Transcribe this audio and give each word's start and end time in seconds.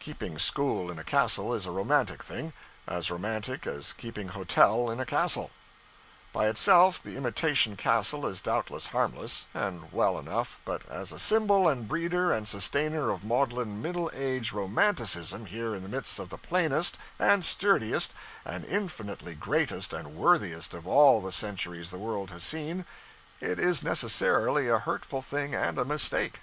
Keeping 0.00 0.38
school 0.40 0.90
in 0.90 0.98
a 0.98 1.04
castle 1.04 1.54
is 1.54 1.64
a 1.64 1.70
romantic 1.70 2.20
thing; 2.20 2.52
as 2.88 3.12
romantic 3.12 3.64
as 3.64 3.92
keeping 3.92 4.26
hotel 4.30 4.90
in 4.90 4.98
a 4.98 5.06
castle. 5.06 5.52
By 6.32 6.48
itself 6.48 7.00
the 7.00 7.16
imitation 7.16 7.76
castle 7.76 8.26
is 8.26 8.40
doubtless 8.40 8.88
harmless, 8.88 9.46
and 9.54 9.92
well 9.92 10.18
enough; 10.18 10.58
but 10.64 10.82
as 10.90 11.12
a 11.12 11.18
symbol 11.20 11.68
and 11.68 11.86
breeder 11.86 12.32
and 12.32 12.48
sustainer 12.48 13.10
of 13.10 13.22
maudlin 13.22 13.80
Middle 13.80 14.10
Age 14.14 14.50
romanticism 14.50 15.46
here 15.46 15.76
in 15.76 15.84
the 15.84 15.88
midst 15.88 16.18
of 16.18 16.30
the 16.30 16.38
plainest 16.38 16.98
and 17.16 17.44
sturdiest 17.44 18.12
and 18.44 18.64
infinitely 18.64 19.36
greatest 19.36 19.92
and 19.92 20.16
worthiest 20.16 20.74
of 20.74 20.88
all 20.88 21.22
the 21.22 21.30
centuries 21.30 21.92
the 21.92 21.98
world 21.98 22.32
has 22.32 22.42
seen, 22.42 22.84
it 23.40 23.60
is 23.60 23.84
necessarily 23.84 24.66
a 24.68 24.80
hurtful 24.80 25.22
thing 25.22 25.54
and 25.54 25.78
a 25.78 25.84
mistake. 25.84 26.40